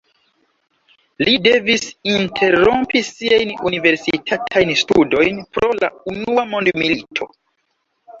[1.27, 7.29] Li devis interrompi siajn universitatajn studojn pro la unua mondmilito.